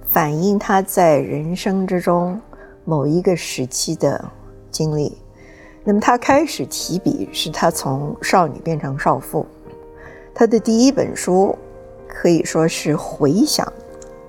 [0.08, 2.42] 反映他在人生之中
[2.84, 4.26] 某一个时期的
[4.72, 5.16] 经历。
[5.84, 9.46] 那么他开始提笔，是他从少女变成少妇。
[10.40, 11.54] 他的第一本书
[12.08, 13.68] 可以说是回想，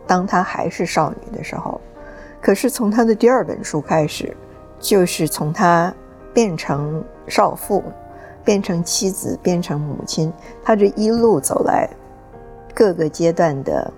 [0.09, 1.81] 当他还是少女的时候。
[2.43, 4.37] 可是从他的第二本书开始，
[4.81, 5.95] 就是从他
[6.35, 7.81] 变成少妇，
[8.45, 10.33] 变成妻子，变成母亲，
[10.65, 11.89] 他这一路走来
[12.75, 13.89] 各个阶段的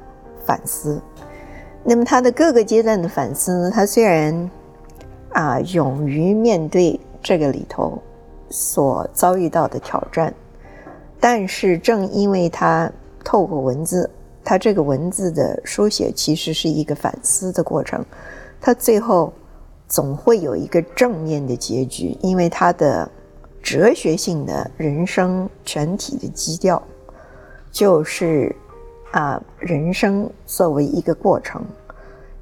[0.45, 1.01] 反思。
[1.83, 3.71] 那么他的各个阶段的反思？
[3.71, 4.51] 他虽然
[5.33, 7.99] 啊勇于面对这个里头
[8.51, 10.31] 所遭遇到的挑战。
[11.23, 12.91] 但是，正因为他
[13.23, 14.11] 透过文字，
[14.43, 18.05] 他这个文字的书写其实是一个反思的过程，
[18.61, 19.33] 他最后
[19.87, 23.09] 总会有一个正面的结局，因为他的
[23.63, 26.83] 哲学性的人生全体的基调
[27.71, 28.53] 就是
[29.13, 31.65] 啊，人生作为一个过程，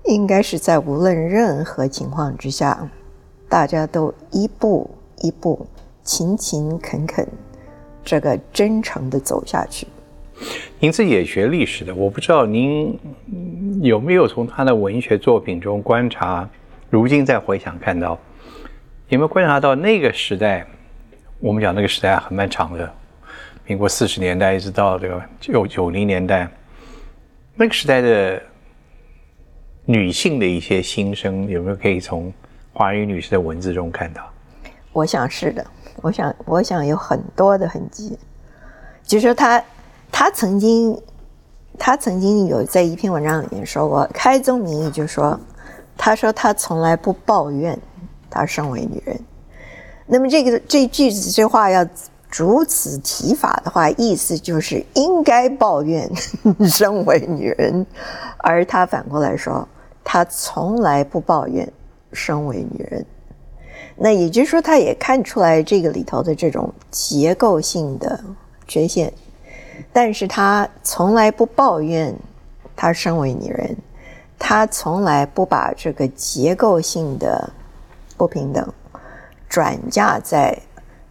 [0.04, 2.90] 应该是在无论任何情况之下，
[3.46, 4.88] 大家都一步
[5.18, 5.66] 一步
[6.02, 7.28] 勤勤恳恳，
[8.04, 9.86] 这个真诚的走下去。
[10.78, 12.98] 您自己也学历史的，我不知道您
[13.82, 16.48] 有没有从他的文学作品中观察，
[16.88, 18.18] 如今再回想看到，
[19.08, 20.66] 有没有观察到那个时代？
[21.38, 22.90] 我们讲那个时代很漫长的，
[23.66, 26.48] 民国四十年代一直到这个九九零年代，
[27.54, 28.42] 那个时代的
[29.84, 32.32] 女性的一些心声，有没有可以从
[32.72, 34.22] 华语女士的文字中看到？
[34.92, 35.66] 我想是的，
[36.02, 38.18] 我想我想有很多的痕迹，
[39.04, 39.62] 就是说她。
[40.12, 41.00] 他曾经，
[41.78, 45.38] 他曾经有在一篇文章里面说过，开宗明义就说，
[45.96, 47.78] 他说他从来不抱怨
[48.28, 49.18] 他身为女人。
[50.06, 51.86] 那么这个这句子这话要
[52.28, 56.10] 如此提法的话，意思就是应该抱怨
[56.68, 57.86] 身为女人，
[58.38, 59.66] 而他反过来说，
[60.02, 61.72] 他从来不抱怨
[62.12, 63.06] 身为女人。
[64.02, 68.18] 那也就是说，他也看出来这个里头的这种结构性的
[68.66, 69.12] 缺陷。
[69.92, 72.14] 但是他从来不抱怨，
[72.74, 73.76] 他身为女人，
[74.38, 77.52] 他从来不把这个结构性的
[78.16, 78.72] 不平等
[79.50, 80.58] 转嫁在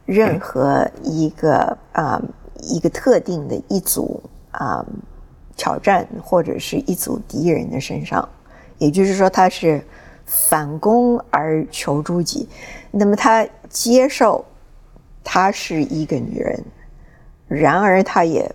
[0.06, 2.19] 任何一个啊
[2.60, 4.84] 一个特定的一组啊
[5.56, 8.28] 挑战或者是一组敌人的身上。
[8.80, 9.84] 也就是说，他是
[10.25, 12.47] 反攻而求诸己。
[12.91, 14.45] 那么，她接受
[15.23, 16.63] 她是一个女人，
[17.47, 18.54] 然而她也。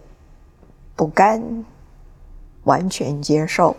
[0.96, 1.64] 不甘
[2.62, 3.76] 完全接受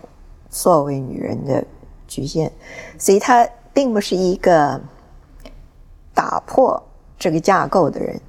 [0.50, 1.64] 作为女人的
[2.06, 2.52] 局限，
[2.98, 4.78] 所以她并不是一个
[6.12, 6.86] 打破
[7.18, 8.20] 这个架构的人，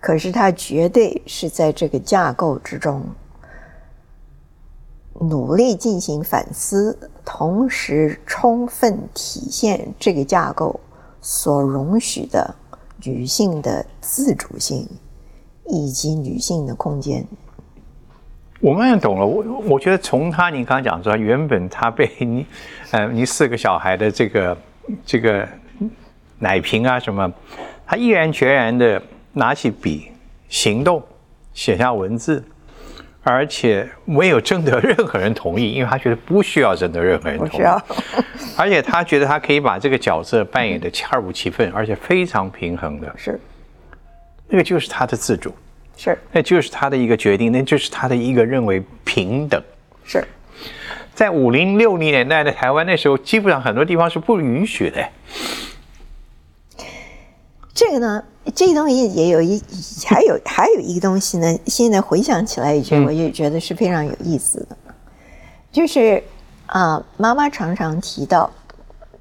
[0.00, 3.04] 可是她绝对是在这个架构之中
[5.20, 10.80] 努力进行反思，同时充分体现这个架构
[11.20, 12.54] 所容许的
[13.04, 14.88] 女性的自主性
[15.66, 17.26] 以及女性的空间。
[18.60, 22.44] 我慢慢懂了，我我觉得从他你刚刚讲说，原本他被你，
[22.90, 24.58] 呃，你四个小孩的这个
[25.06, 25.48] 这个
[26.38, 27.32] 奶瓶啊什么，
[27.86, 29.02] 他毅然决然的
[29.32, 30.08] 拿起笔
[30.50, 31.02] 行动，
[31.54, 32.44] 写下文字，
[33.22, 37.64] 而且没有征得任何人同意，因为他觉得不需要征得任何人同意，
[38.56, 43.38] 而且他觉得他可以把这个角色扮演的恰如其分，而且非常平衡的，是，
[44.48, 45.54] 那个就是他的自主。
[45.96, 49.62] 是，那就是他的一个决定，那就是他的一个认为平等。
[50.02, 50.24] 是，
[51.12, 55.06] 在五零六零年代的台湾，那时候基本上很多地方是不允许的。
[57.74, 59.62] 这个呢，这个东西也有一，
[60.06, 64.76] 还有 还有一个东西呢，现在回想起来，以前我也觉得是非常有意思的，
[65.70, 66.22] 就是
[66.66, 68.50] 啊，妈妈常常提到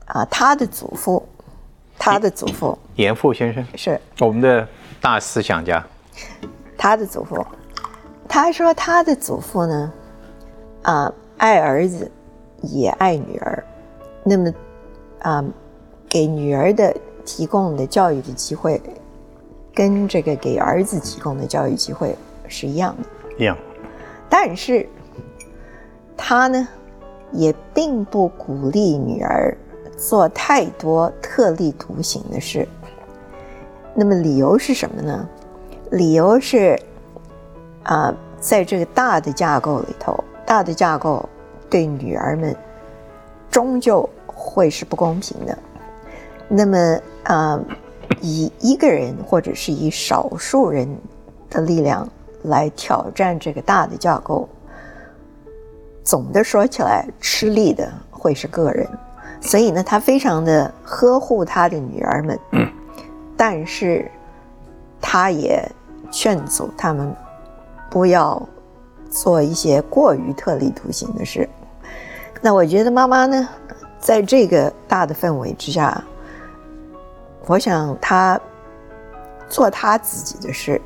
[0.05, 1.27] 啊，他的祖父，
[1.97, 3.65] 他的祖父严复先生。
[3.75, 3.99] 是。
[4.19, 4.67] 我们的
[5.01, 5.85] 大思想家。
[6.77, 7.45] 他的祖父，
[8.27, 9.91] 他说他的祖父呢，
[10.83, 12.09] 啊，爱儿子，
[12.61, 13.63] 也爱女儿，
[14.23, 14.53] 那么，
[15.19, 15.43] 啊，
[16.07, 18.81] 给女儿的提供的教育的机会，
[19.79, 22.13] 跟这个给儿子提供的教育机会
[22.49, 23.07] 是一样的。
[23.37, 23.57] 一样。
[24.29, 24.85] 但是，
[26.17, 26.67] 他呢，
[27.31, 29.57] 也并不鼓励女儿
[29.95, 32.67] 做太多特立独行的事。
[33.95, 35.29] 那么理由是什么呢？
[35.91, 36.77] 理由是，
[37.83, 41.27] 啊，在这个大的架构里头，大的架构
[41.69, 42.53] 对女儿们
[43.49, 45.57] 终究会是不公平的。
[46.49, 47.57] 那么，啊，
[48.21, 50.87] 以一个人或者是以少数人
[51.49, 52.07] 的力量
[52.43, 54.47] 来挑战这个大的架构，
[56.03, 58.87] 总的说起来，吃力的会是个人。
[59.41, 62.39] 所以呢，他非常的呵护他的女儿们，
[63.35, 64.09] 但是
[65.01, 65.69] 他也。
[66.11, 67.15] 劝阻他们
[67.87, 68.41] 不要
[69.11, 71.47] 做一些过于特立独行的事。
[72.41, 73.47] 那我觉得妈妈呢，
[73.99, 76.03] 在这个大的氛围之下，
[77.49, 78.39] 我想他
[79.49, 80.79] 做他自己的事，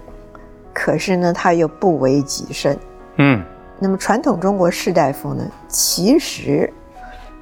[0.74, 2.80] 可是呢，他又不为己身。
[3.18, 3.44] 嗯。
[3.80, 6.72] 那么传统中国士大夫呢，其实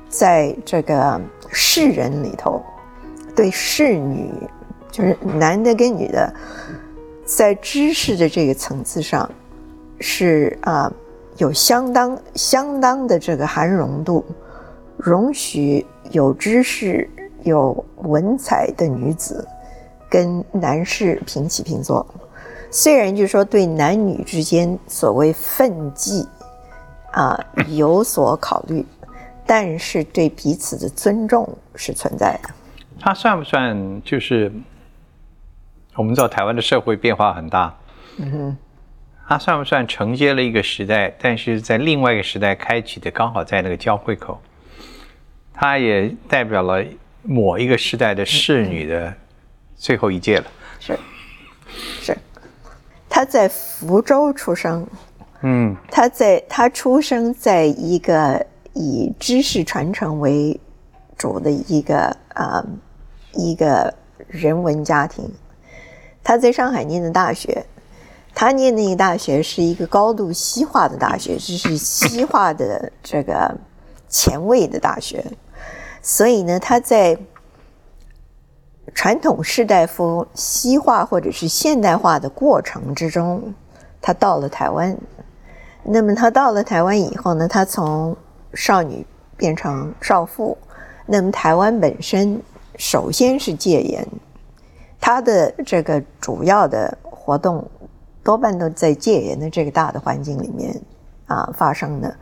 [0.10, 2.64] 在这个士人里头，
[3.36, 4.34] 对士女，
[4.90, 6.34] 就是男的跟女的。
[7.24, 9.30] 在知识的这个层次上，
[10.00, 10.92] 是啊，
[11.38, 14.26] 有相当相当的这个含容度，
[14.98, 17.08] 容许有知识、
[17.44, 19.48] 有文采的女子
[20.10, 22.06] 跟男士平起平坐。
[22.70, 26.26] 虽然就是说对男女之间所谓分际
[27.12, 28.86] 啊有所考虑，
[29.46, 32.50] 但是对彼此的尊重是存在的。
[33.00, 34.52] 他算不算就是
[35.96, 37.76] 我们知道台湾的社会变化很大，
[38.18, 38.58] 嗯哼，
[39.28, 44.40] 他算不算承接了一个时代，但是在另外一个时代开启的，刚好在那个交汇口，
[45.54, 46.82] 他也代表了
[47.24, 49.14] 某一个时代的侍女的
[49.76, 50.46] 最后一届了。
[50.80, 50.98] 是
[52.02, 52.18] 是，
[53.10, 54.86] 她在福州出生，
[55.42, 60.60] 嗯，她在她出生在一个以知识传承为
[61.18, 62.66] 主的一个啊、
[63.34, 63.94] 一个
[64.28, 65.32] 人文家庭。
[66.24, 67.66] 他在上海念的大学，
[68.36, 73.52] 他念那个大学是一个高度西化的大学，这是西化的这个
[74.08, 75.26] 前卫的大学，
[76.02, 77.18] 所以呢，他在
[78.94, 83.54] 传统士大夫西化或者是现代化的过程之中，
[84.02, 84.98] 他到了台湾。
[85.84, 88.16] 那么他到了台湾以后呢，他从
[88.54, 89.06] 少女
[89.38, 90.58] 变成少妇。
[91.06, 92.42] 那么台湾本身
[92.78, 94.08] 首先是戒严，
[95.00, 97.68] 他的这个主要的活动
[98.24, 100.80] 多半都在戒严的这个大的环境里面
[101.26, 102.16] 啊发生的。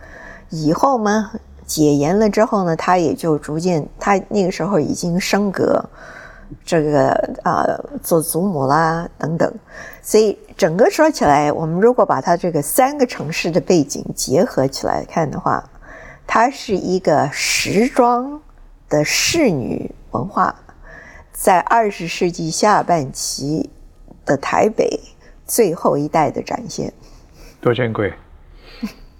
[0.49, 1.31] 以后嘛，
[1.69, 5.85] 解严了之后呢，他也就逐渐，他那个时候已经升格。
[6.65, 7.11] 这个
[7.43, 7.63] 啊、
[8.01, 9.53] 做祖母啦等等，
[10.01, 15.63] 所以整个说起来，我们如果把它这个三个城市的背景结合起来看的话，
[16.25, 18.41] 它是一个时装
[18.89, 20.55] 的侍女文化，
[21.31, 23.69] 在二十世纪下半期
[24.25, 24.99] 的台北
[25.45, 26.91] 最后一代的展现。
[27.61, 28.11] 多珍贵！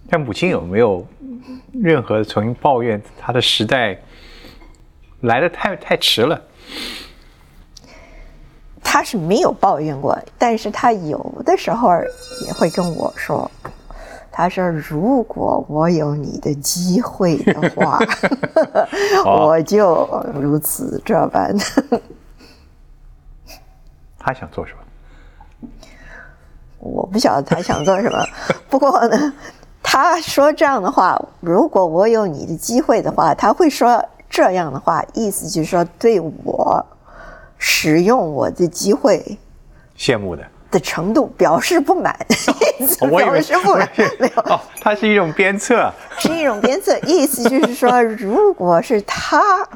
[0.09, 1.05] 但母亲有没有
[1.73, 3.99] 任何曾经抱怨她的时代
[5.21, 6.41] 来的太太迟了？
[8.81, 11.89] 他是没有抱怨过，但是他有的时候
[12.47, 13.51] 也会跟我说，
[14.31, 17.99] 他说如果我有你的机会的话，
[19.25, 21.55] 我就如此这般。
[24.17, 25.69] 他想做什么？
[26.79, 28.25] 我不晓得他想做什么，
[28.69, 29.33] 不过呢，
[29.81, 36.85] 他说这样的话，如果我有你的机会的话，他会说这样的话，意思就是说对我
[37.57, 39.37] 使用我的机会
[39.97, 40.43] 羡慕的。
[40.71, 42.15] 的程度表示不满，
[42.79, 43.89] 意思表示不满，
[44.19, 49.67] 没有，哦，它是一种鞭策，是一种鞭策，意思就是说，如果是他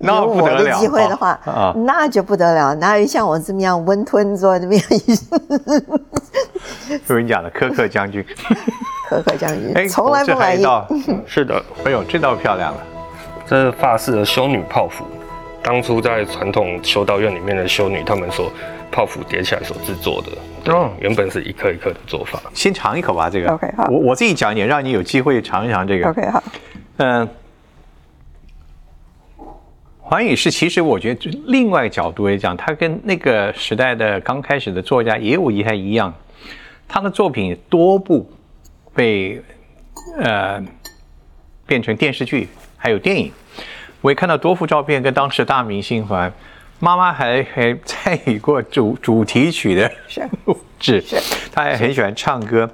[0.00, 4.98] 那有我的不得了机会的话，啊啊那就不得了，哪有像我这么样温吞做这么样一
[7.06, 8.24] 就是 你讲的柯克将军。
[9.10, 10.62] 苛刻将军哎，，从来不满意。
[10.62, 10.88] 这还一道，
[11.26, 12.78] 是的，哎呦，这道漂亮了。
[13.44, 15.04] 这是法式的修女泡芙，
[15.64, 18.52] 当初在传统修道院里面的修女，他们所
[18.92, 20.28] 泡芙叠起来所制作的。
[20.62, 22.40] 对哦，原本是一颗一颗的做法。
[22.54, 23.50] 先尝一口吧，这个。
[23.50, 26.08] OK，好我我自己讲一点，让你有机会尝一尝这个。
[26.08, 26.40] OK，好，
[26.98, 27.28] 嗯，
[30.10, 36.12] 黄宇是其实我觉得就另外角度来讲，他跟那个时代的刚开始的作家也有一太一样，
[36.88, 38.28] 他的作品多部
[38.92, 39.40] 被
[40.18, 40.60] 呃
[41.64, 43.30] 变成电视剧，还有电影。
[44.00, 46.32] 我也看到多幅照片，跟当时大明星还
[46.80, 49.88] 妈妈还还参与过主主题曲的
[50.44, 52.68] 录制 是，他还很喜欢唱歌，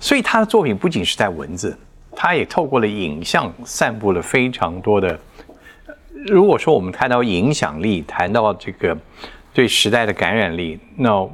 [0.00, 1.78] 所以他的作品不仅是在文字，
[2.16, 5.20] 他也透过了影像散布了非常多的。
[6.26, 8.96] 如果说我们谈到影响力，谈到这个
[9.54, 11.28] 对时代的感染力，那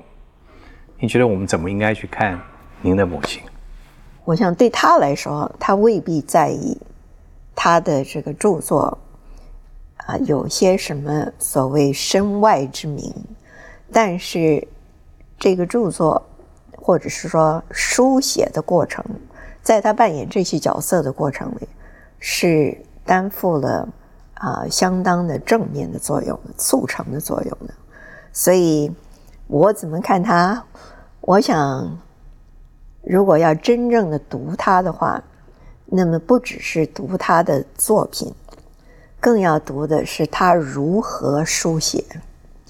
[0.99, 2.39] 你觉得我们怎么应该去看
[2.83, 3.43] 您的母亲？
[4.25, 6.79] 我想对他来说，他未必在意
[7.55, 8.99] 他的这个著作
[9.97, 13.13] 啊有些什么所谓身外之名，
[13.93, 14.67] 但是
[15.39, 16.23] 这个著作
[16.77, 19.05] 或者是说书写的过程，
[19.63, 21.69] 在他扮演这些角色的过程里，
[22.19, 23.89] 是担负了
[24.35, 27.75] 啊相当的正面的作用，促成的作用的。
[28.33, 28.93] 所以，
[29.47, 30.65] 我怎么看他？
[31.21, 31.99] 我想。
[33.07, 35.23] 如果要真正的读他的话，
[35.85, 38.35] 那么不只是读他的作品，
[39.21, 42.03] 更要读的是他如何书写，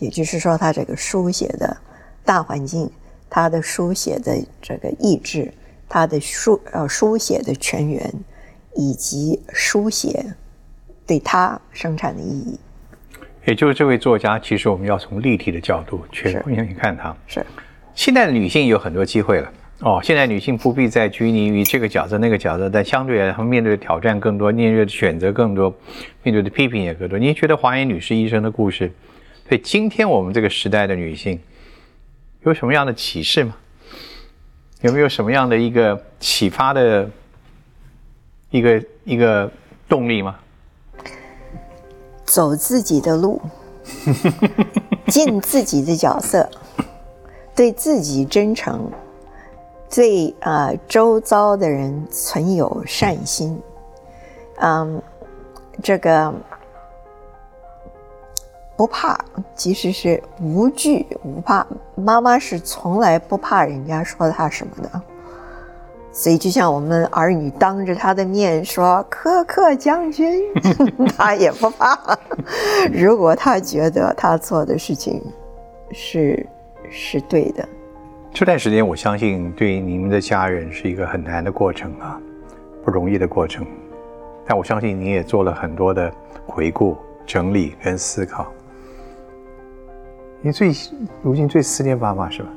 [0.00, 1.76] 也就是说，他这个书写的
[2.24, 2.90] 大环境，
[3.30, 5.54] 他的书写的这个意志，
[5.88, 8.12] 他的书呃书写的泉源，
[8.74, 10.34] 以及书写
[11.06, 12.58] 对他生产的意义。
[13.46, 17.14] 也就是这位作家，其实我们要从立体的角度去是去看他。
[17.26, 17.44] 是
[17.94, 25.74] 现在的女性有很多机会了哦，现在女性不必再拘泥于这个角色那个角色，但相对来，她们面对的挑战更多，面对的选择更多，
[26.22, 27.18] 面对的批评也更多。
[27.18, 28.90] 您觉得华严女士医生的故事，
[29.48, 31.38] 对今天我们这个时代的女性
[32.44, 33.54] 有什么样的启示吗？
[34.80, 37.10] 有没有什么样的一个启发的
[38.50, 39.50] 一个一个
[39.88, 40.36] 动力吗？
[42.24, 43.40] 走自己的路，
[45.08, 46.48] 尽自己的角色，
[47.54, 48.90] 对自己真诚，
[49.90, 53.60] 对啊、周遭的人存有善心，
[54.56, 55.00] 嗯，
[55.82, 56.32] 这个
[58.76, 59.18] 不怕，
[59.54, 61.66] 其实是无惧无怕。
[61.94, 65.02] 妈妈是从来不怕人家说她什么的。
[66.16, 70.44] 所以，就像我们儿女当着他的面说“可可将军”，
[71.18, 71.98] 他也不怕。
[72.92, 75.20] 如果他觉得他做的事情
[75.90, 76.46] 是
[76.88, 77.68] 是对的，
[78.32, 82.16] 这段时间，我相信对你们的家人是一个很难的过程啊，
[82.84, 83.66] 不容易的过程。
[84.46, 86.12] 但我相信你也做了很多的
[86.46, 86.96] 回顾、
[87.26, 88.46] 整理跟思考。
[90.40, 90.70] 你最
[91.22, 92.48] 如今最思念爸妈是吧？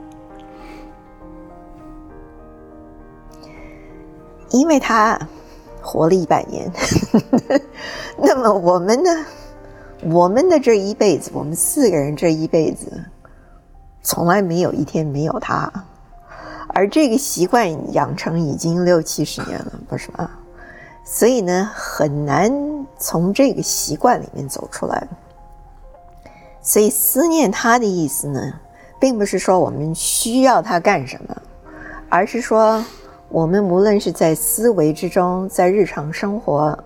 [4.49, 5.19] 因为他
[5.81, 6.71] 活了一百年。
[8.17, 9.09] 那么我们呢？
[10.03, 13.03] 我们的这一辈子，我们四个人这一辈子，
[14.03, 15.71] 从来没有一天没有他。
[16.69, 20.29] 而这个习惯养成已经六七十年了，不是吗？
[21.03, 22.51] 所以呢，很难
[22.99, 25.07] 从这个习惯里面走出来。
[26.61, 28.53] 所以思念他的意思呢，
[28.99, 31.35] 并不是说我们需要他干什么，
[32.09, 32.85] 而是说
[33.29, 36.77] 我们无论是在思维之中，在日常生活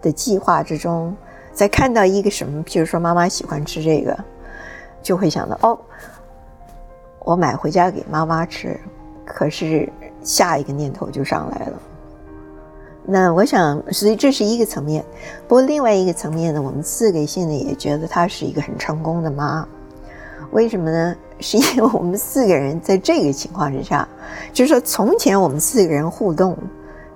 [0.00, 1.14] 的计划之中，
[1.52, 4.16] 在看到一个什么，譬如说妈妈喜欢吃这个，
[5.02, 5.78] 就会想到哦，
[7.24, 8.78] 我买回家给妈妈吃。
[9.24, 9.86] 可是
[10.22, 11.72] 下一个念头就上来了。
[13.04, 15.04] 那我想，所以这是一个层面。
[15.46, 19.66] 不过另外一个层面呢，我们四个现在也觉得她是一个很成功的妈。
[20.52, 21.14] 为什么呢？
[21.40, 24.08] 是因为我们四个人在这个情况之下，
[24.52, 26.56] 就是说从前我们四个人互动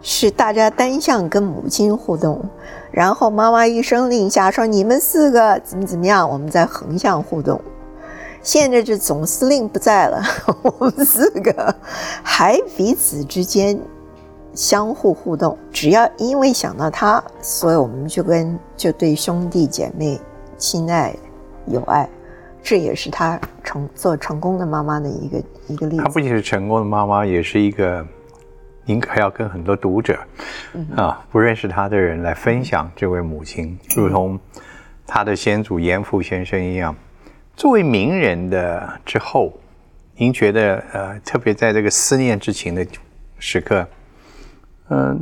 [0.00, 2.40] 是大家单向跟母亲互动，
[2.90, 7.60] 然后妈妈一声令下说你们四个怎么怎么样，我们在横向互动。
[8.42, 10.20] 现在这总司令不在了，
[10.62, 11.74] 我们四个
[12.24, 13.78] 还彼此之间
[14.52, 15.56] 相互互动。
[15.70, 20.20] 只要因为想到他，所以我们就跟就对兄弟姐妹
[20.58, 21.14] 亲爱
[21.66, 22.08] 有爱。
[22.62, 26.02] 这也是她成做成功的妈妈的一个一个例子。
[26.02, 28.06] 她不仅是成功的妈妈，也是一个
[28.84, 30.18] 您可要跟很多读者、
[30.72, 34.38] 嗯、啊不认识她的人来分享这位母亲，如同
[35.06, 36.94] 她的先祖严复先生一样。
[37.54, 39.52] 作为名人的之后，
[40.16, 42.86] 您觉得呃，特别在这个思念之情的
[43.38, 43.86] 时刻，
[44.88, 45.18] 嗯、呃，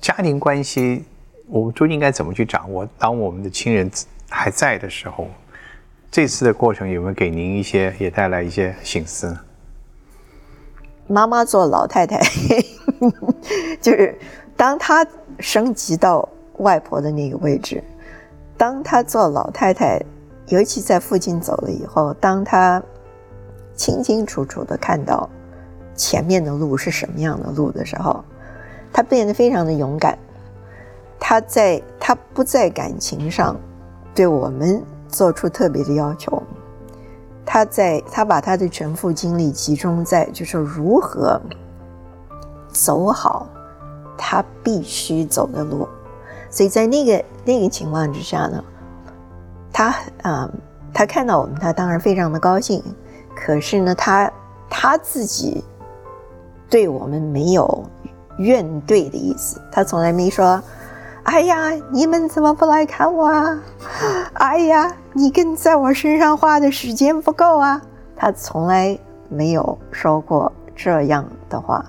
[0.00, 1.04] 家庭关系
[1.46, 2.88] 我们究竟应该怎么去掌握？
[2.98, 3.90] 当我们的亲人
[4.28, 5.30] 还在的时候，
[6.12, 9.34] 这次的过程有没有给您一些也带来一些醒思？
[11.06, 12.20] 妈妈做老太太，
[13.80, 14.14] 就是
[14.54, 15.06] 当她
[15.38, 17.82] 升级到外婆的那个位置，
[18.58, 19.98] 当她做老太太。
[20.48, 22.82] 尤其在父亲走了以后，当她
[23.74, 25.30] 清清楚楚的看到
[25.94, 28.22] 前面的路是什么样的路的时候，
[28.92, 30.18] 她变得非常的勇敢。
[31.18, 33.58] 她在她不在感情上
[34.14, 34.82] 对我们
[35.12, 36.42] 做出特别的要求，
[37.46, 41.40] 他在他把他的全部精力集中在就是如何
[42.72, 43.46] 走好
[44.18, 45.86] 他必须走的路。
[46.50, 48.64] 所以在那个那个情况之下呢。
[49.74, 50.50] 他啊、
[50.92, 52.84] 他看到我们，他当然非常的高兴。
[53.34, 54.30] 可是呢，他
[54.68, 55.64] 他自己
[56.68, 57.82] 对我们没有
[58.36, 60.62] 怨怼的意思，他从来没说
[61.24, 63.62] ：“哎呀，你们怎么不来看我啊？
[64.34, 67.80] 哎呀，你跟在我身上花的时间不够啊！”
[68.16, 68.98] 他从来
[69.28, 71.84] 没有说过这样的话。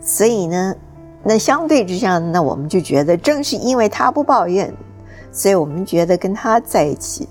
[0.00, 0.74] 所以呢，
[1.22, 4.72] 那相对之下，那我们就觉得，正是因为他不抱怨。
[5.30, 7.28] 所以我们觉得跟他在一起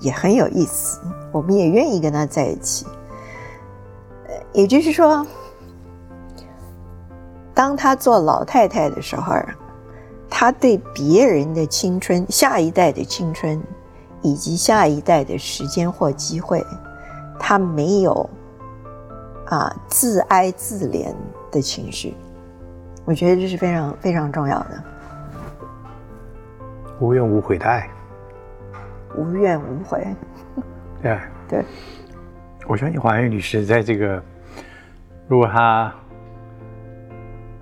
[0.00, 1.00] 也很有意思，
[1.30, 2.86] 我们也愿意跟他在一起。
[4.52, 5.26] 也就是说，
[7.54, 9.34] 当他做老太太的时候，
[10.34, 13.62] 他对别人的青春、下一代的青春
[14.22, 16.64] 以及下一代的时间或机会，
[17.38, 18.28] 他没有
[19.44, 21.14] 啊自哀自怜
[21.50, 22.16] 的情绪。
[23.04, 24.82] 我觉得这是非常非常重要的。
[26.98, 27.88] 无怨无悔的爱，
[29.14, 30.06] 无怨无悔。
[31.02, 31.64] 对对，
[32.66, 34.20] 我相信黄玉女士在这个，
[35.28, 35.92] 如果她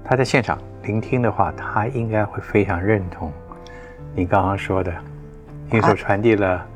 [0.04, 3.30] 她在现场聆听的话，他应该会非常认同
[4.14, 4.92] 你刚刚说的，
[5.70, 6.66] 你所传递了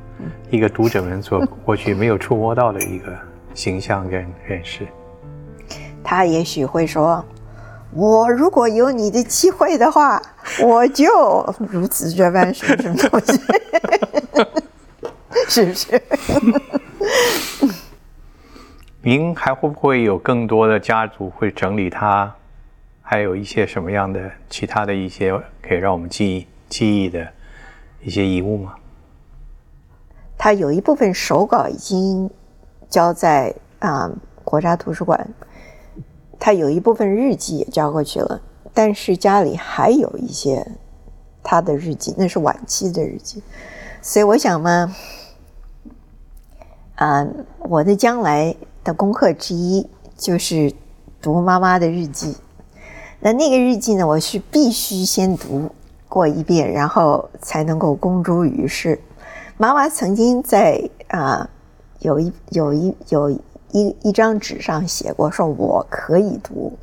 [0.50, 3.16] 一个读者们所过去没有触摸到的一个
[3.54, 4.86] 形象跟认识。
[6.02, 7.24] 他也许会说
[7.92, 10.20] ：“我如果有你的机会的话，
[10.62, 11.04] 我就
[11.58, 13.40] 如此这般什么什么东西，
[15.48, 16.02] 是不是？”
[19.00, 22.32] 您还会不会有更多的家族会整理他？
[23.06, 25.30] 还有一些什么样的其他的一些
[25.60, 27.28] 可以让我们记忆记忆的
[28.02, 28.76] 一些遗物吗？
[30.38, 32.30] 他有一部分手稿已经
[32.88, 34.10] 交在啊
[34.42, 35.28] 国家图书馆，
[36.40, 38.40] 他有一部分日记也交过去了，
[38.72, 40.66] 但是家里还有一些
[41.42, 43.42] 他的日记，那是晚期的日记，
[44.00, 44.96] 所以我想嘛，
[46.94, 47.26] 啊，
[47.58, 49.86] 我的将来的功课之一
[50.16, 50.72] 就是
[51.20, 52.38] 读妈妈的日记。
[53.24, 54.06] 那那个日记呢？
[54.06, 55.70] 我是必须先读
[56.10, 59.00] 过一遍，然后才能够公诸于世。
[59.56, 61.48] 妈妈曾经在啊，
[62.00, 66.76] 有一有一有一一张纸上写过，说我可以读，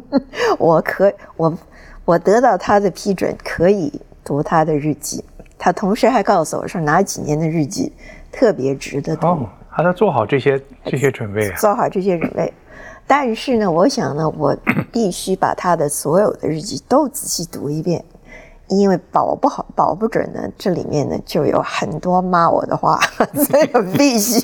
[0.60, 1.56] 我可我
[2.04, 3.90] 我得到她的批准，可以
[4.22, 5.24] 读她的日记。
[5.56, 7.90] 她同时还告诉我说，哪几年的日记
[8.30, 9.26] 特别值得读。
[9.26, 12.52] 哦，还在做好这些这些准备，做好这些准备。
[13.06, 14.56] 但是呢，我想呢，我
[14.92, 18.04] 必须把他的所有的日记都仔细读一遍，
[18.68, 22.98] 因为保不好、保不准呢，这里面呢就有很多骂我的话，
[23.32, 24.40] 所以我必须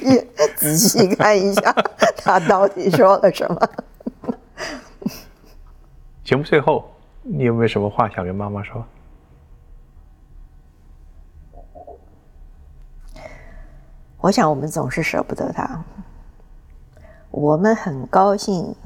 [0.54, 1.74] 仔细看一下
[2.16, 3.68] 他到底说了什么。
[6.22, 6.84] 节目最后，
[7.22, 8.84] 你有没有什么话想跟妈妈说？
[14.20, 15.84] 我想我们总是舍不得他。
[17.33, 18.76] 我们很高兴，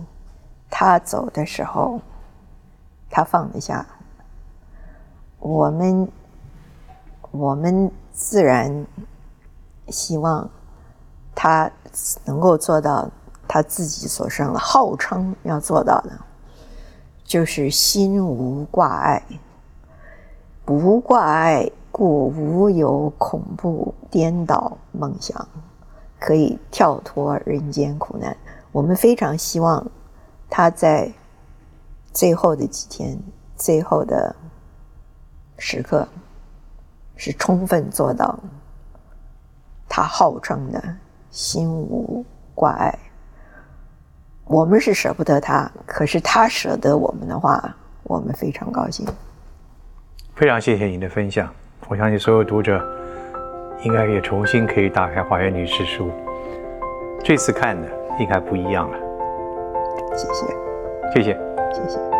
[0.70, 2.00] 他走的时候，
[3.10, 3.84] 他放得下。
[5.40, 6.08] 我们，
[7.32, 8.86] 我们自然
[9.88, 10.48] 希望
[11.34, 11.68] 他
[12.24, 13.10] 能够做到
[13.48, 16.12] 他自己所生的号称要做到的，
[17.24, 19.24] 就是心无挂碍，
[20.64, 25.48] 不挂碍，故无有恐怖颠倒梦想。
[26.18, 28.36] 可以跳脱人间苦难。
[28.72, 29.86] 我们非常希望
[30.50, 31.10] 他在
[32.12, 33.18] 最后的几天、
[33.56, 34.34] 最后的
[35.58, 36.06] 时刻，
[37.16, 38.38] 是充分做到
[39.88, 40.82] 他号称的
[41.30, 42.98] 心无挂碍。
[44.44, 49.06] 我们是舍不得他，可是他舍得我们的话，我们非常高兴。
[50.34, 51.52] 非常谢谢您的分享，
[51.88, 53.05] 我相信所有读者。
[53.86, 56.08] 应该也重新可以打开《华园女士书》，
[57.22, 58.98] 这次看的应该不一样了。
[60.16, 60.46] 谢谢，
[61.14, 61.38] 谢谢，
[61.72, 62.15] 谢谢。